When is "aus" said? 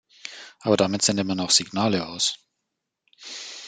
2.07-2.39